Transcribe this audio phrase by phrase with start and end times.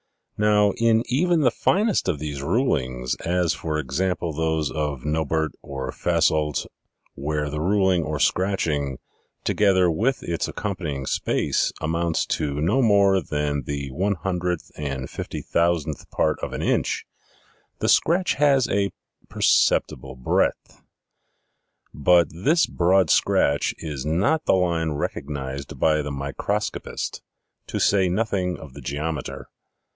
[0.35, 5.91] Now, in even the finest of these rulings, as, for example, those of Nobert or
[5.91, 6.65] Fasoldt,
[7.13, 8.97] where the ruling or scratching,
[9.43, 15.43] together with its accompanying space, amounts to no more than the one hundred and fifty
[15.53, 17.05] thou sandth part of an inch,
[17.77, 18.89] the scratch has a
[19.29, 20.81] perceptible breadth.
[21.93, 27.21] But this broad scratch is not the line recognized by the microscopist,
[27.67, 29.47] to say nothing of the geometer.